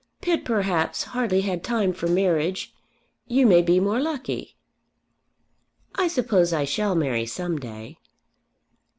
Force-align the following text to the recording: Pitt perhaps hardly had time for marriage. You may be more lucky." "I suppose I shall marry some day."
Pitt 0.19 0.43
perhaps 0.43 1.03
hardly 1.03 1.41
had 1.41 1.63
time 1.63 1.93
for 1.93 2.07
marriage. 2.07 2.73
You 3.27 3.45
may 3.45 3.61
be 3.61 3.79
more 3.79 3.99
lucky." 3.99 4.55
"I 5.93 6.07
suppose 6.07 6.51
I 6.51 6.63
shall 6.65 6.95
marry 6.95 7.27
some 7.27 7.59
day." 7.59 7.99